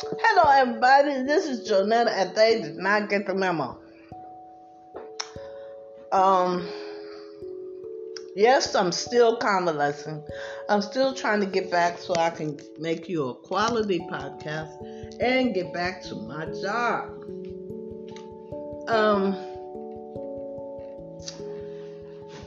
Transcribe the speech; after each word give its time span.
Hello, 0.00 0.50
everybody. 0.50 1.22
This 1.22 1.44
is 1.46 1.68
Jonetta, 1.68 2.08
and 2.08 2.34
they 2.34 2.62
did 2.62 2.76
not 2.76 3.10
get 3.10 3.26
the 3.26 3.34
memo. 3.34 3.78
Um, 6.10 6.66
yes, 8.34 8.74
I'm 8.74 8.90
still 8.90 9.36
convalescing. 9.36 10.24
I'm 10.70 10.80
still 10.80 11.12
trying 11.12 11.40
to 11.40 11.46
get 11.46 11.70
back 11.70 11.98
so 11.98 12.14
I 12.16 12.30
can 12.30 12.58
make 12.78 13.06
you 13.08 13.28
a 13.28 13.34
quality 13.34 13.98
podcast 13.98 15.20
and 15.20 15.54
get 15.54 15.74
back 15.74 16.02
to 16.04 16.14
my 16.14 16.46
job. 16.62 17.10
Um, 18.88 19.34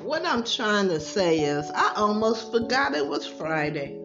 what 0.04 0.26
I'm 0.26 0.44
trying 0.44 0.90
to 0.90 1.00
say 1.00 1.42
is, 1.42 1.70
I 1.76 1.94
almost 1.96 2.52
forgot 2.52 2.96
it 2.96 3.06
was 3.06 3.28
Friday. 3.28 4.05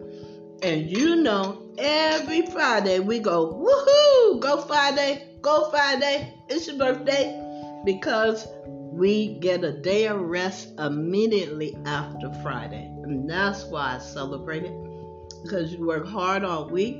And 0.63 0.89
you 0.91 1.15
know, 1.15 1.73
every 1.79 2.45
Friday 2.45 2.99
we 2.99 3.17
go, 3.17 3.51
woohoo, 3.51 4.39
go 4.39 4.61
Friday, 4.61 5.27
go 5.41 5.71
Friday, 5.71 6.31
it's 6.49 6.67
your 6.67 6.77
birthday. 6.77 7.35
Because 7.83 8.47
we 8.91 9.39
get 9.39 9.63
a 9.63 9.71
day 9.71 10.05
of 10.05 10.21
rest 10.21 10.69
immediately 10.77 11.75
after 11.85 12.31
Friday. 12.43 12.85
And 13.03 13.27
that's 13.27 13.65
why 13.65 13.95
I 13.95 13.97
celebrate 13.97 14.65
it. 14.65 14.75
Because 15.43 15.73
you 15.73 15.87
work 15.87 16.07
hard 16.07 16.43
all 16.43 16.69
week 16.69 16.97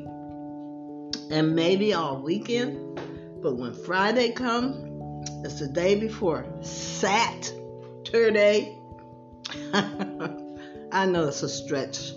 and 1.29 1.55
maybe 1.55 1.93
all 1.93 2.19
weekend. 2.19 2.99
But 3.43 3.57
when 3.57 3.75
Friday 3.75 4.31
comes, 4.31 4.87
it's 5.45 5.59
the 5.59 5.67
day 5.67 5.93
before 5.99 6.47
Saturday. 6.61 7.55
I 10.91 11.05
know 11.05 11.27
it's 11.27 11.43
a 11.43 11.49
stretch 11.49 12.13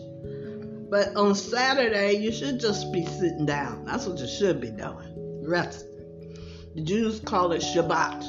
but 0.95 1.17
on 1.17 1.35
Saturday, 1.35 2.13
you 2.13 2.31
should 2.31 2.61
just 2.61 2.93
be 2.93 3.05
sitting 3.05 3.47
down. 3.47 3.85
That's 3.85 4.07
what 4.07 4.17
you 4.21 4.29
should 4.29 4.61
be 4.61 4.71
doing. 4.71 5.43
Rest. 5.45 5.85
The 6.77 6.83
Jews 6.83 7.19
call 7.19 7.51
it 7.51 7.63
Shabbat. 7.63 8.23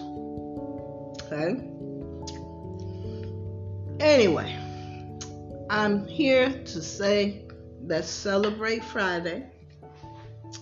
Okay? 1.22 1.70
Anyway, 4.00 4.58
I'm 5.70 6.08
here 6.08 6.50
to 6.50 6.82
say 6.82 7.44
let's 7.84 8.10
celebrate 8.10 8.84
Friday. 8.84 9.46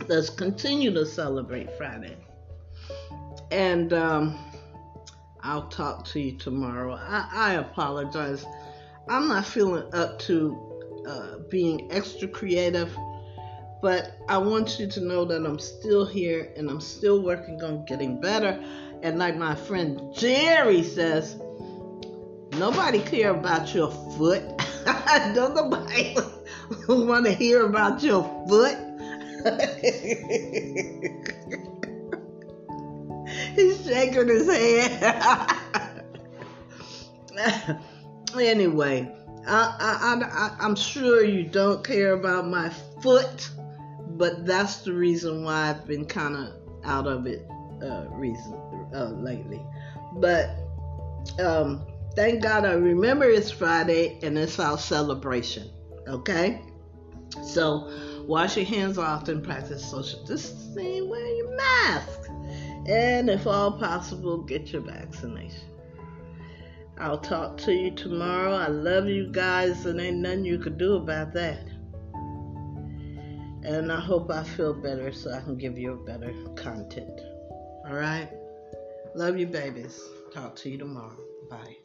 Let's 0.09 0.29
continue 0.29 0.93
to 0.93 1.05
celebrate 1.05 1.71
Friday. 1.77 2.17
And 3.49 3.93
um, 3.93 4.37
I'll 5.41 5.69
talk 5.69 6.03
to 6.07 6.19
you 6.19 6.37
tomorrow. 6.37 6.95
I, 6.95 7.29
I 7.33 7.53
apologize. 7.53 8.45
I'm 9.07 9.29
not 9.29 9.45
feeling 9.45 9.85
up 9.93 10.19
to 10.23 10.72
uh, 11.07 11.37
being 11.49 11.91
extra 11.91 12.27
creative. 12.27 12.95
But 13.81 14.17
I 14.29 14.37
want 14.37 14.79
you 14.79 14.87
to 14.87 15.01
know 15.01 15.25
that 15.25 15.45
I'm 15.45 15.59
still 15.59 16.05
here 16.05 16.53
and 16.55 16.69
I'm 16.69 16.79
still 16.79 17.21
working 17.21 17.61
on 17.63 17.83
getting 17.85 18.21
better. 18.21 18.63
And 19.01 19.19
like 19.19 19.35
my 19.35 19.55
friend 19.55 20.01
Jerry 20.15 20.83
says, 20.83 21.35
nobody 22.53 22.99
care 22.99 23.31
about 23.31 23.75
your 23.75 23.91
foot. 24.17 24.43
Don't 25.35 25.55
nobody 25.55 26.15
want 26.87 27.25
to 27.25 27.33
hear 27.33 27.65
about 27.65 28.01
your 28.01 28.23
foot. 28.47 28.77
He's 33.55 33.85
shaking 33.85 34.29
his 34.29 34.47
head. 34.47 35.59
anyway, 38.39 39.11
I, 39.45 40.55
I, 40.59 40.65
am 40.65 40.75
sure 40.75 41.23
you 41.23 41.43
don't 41.43 41.85
care 41.85 42.13
about 42.13 42.47
my 42.47 42.69
foot, 43.01 43.49
but 44.09 44.45
that's 44.45 44.77
the 44.77 44.93
reason 44.93 45.43
why 45.43 45.69
I've 45.69 45.85
been 45.85 46.05
kind 46.05 46.35
of 46.35 46.53
out 46.83 47.07
of 47.07 47.27
it 47.27 47.47
uh, 47.81 48.05
reason 48.11 48.53
uh, 48.93 49.11
lately. 49.17 49.61
But 50.13 50.51
um, 51.39 51.85
thank 52.15 52.43
God 52.43 52.65
I 52.65 52.73
remember 52.73 53.25
it's 53.25 53.51
Friday 53.51 54.19
and 54.23 54.37
it's 54.37 54.59
our 54.59 54.77
celebration. 54.77 55.69
Okay, 56.07 56.61
so 57.43 57.89
wash 58.27 58.57
your 58.57 58.65
hands 58.65 58.97
often, 58.97 59.41
practice 59.41 59.85
social 59.85 60.23
distancing, 60.25 61.09
wear 61.09 61.27
your 61.35 61.55
mask, 61.55 62.29
and 62.87 63.29
if 63.29 63.47
all 63.47 63.71
possible, 63.71 64.43
get 64.43 64.71
your 64.71 64.81
vaccination. 64.81 65.69
I'll 66.97 67.17
talk 67.17 67.57
to 67.59 67.73
you 67.73 67.91
tomorrow. 67.91 68.53
I 68.53 68.67
love 68.67 69.07
you 69.07 69.31
guys, 69.31 69.85
and 69.85 69.99
ain't 69.99 70.17
nothing 70.17 70.45
you 70.45 70.59
can 70.59 70.77
do 70.77 70.95
about 70.95 71.33
that. 71.33 71.67
And 73.63 73.91
I 73.91 73.99
hope 73.99 74.29
I 74.29 74.43
feel 74.43 74.73
better 74.73 75.11
so 75.11 75.31
I 75.31 75.39
can 75.39 75.57
give 75.57 75.77
you 75.77 75.93
a 75.93 76.05
better 76.05 76.33
content. 76.55 77.21
All 77.87 77.95
right? 77.95 78.29
Love 79.15 79.37
you, 79.37 79.47
babies. 79.47 79.99
Talk 80.33 80.55
to 80.57 80.69
you 80.69 80.77
tomorrow. 80.77 81.17
Bye. 81.49 81.77